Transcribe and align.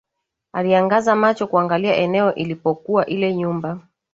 Aliangaza 0.53 1.15
macho 1.15 1.47
kuangalia 1.47 1.95
eneo 1.95 2.35
ilipokuwa 2.35 3.05
ile 3.05 3.35
nyumba 3.35 3.79